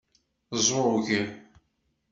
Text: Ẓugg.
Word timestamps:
Ẓugg. 0.67 1.07